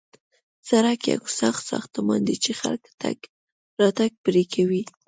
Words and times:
سړک 0.69 1.01
یو 1.13 1.21
سخت 1.39 1.61
ساختمان 1.71 2.21
دی 2.27 2.35
چې 2.43 2.51
خلک 2.61 2.83
تګ 3.01 3.17
راتګ 3.81 4.11
پرې 4.25 4.43
کوي 4.53 4.83